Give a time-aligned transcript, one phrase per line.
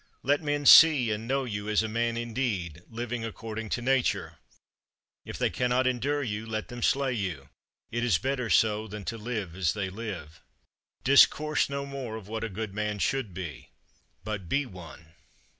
[0.23, 4.39] Let men see and know you as a man indeed, living according to Nature.
[5.25, 7.49] If they cannot endure you, let them slay you.
[7.91, 10.41] It is better so than to live as they live.
[11.01, 11.03] 16.
[11.03, 13.69] Discourse no more of what a good man should be;
[14.23, 15.13] but be one.